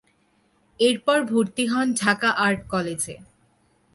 [0.79, 3.15] এরপর ভর্তি হন ঢাকা আর্ট কলেজে।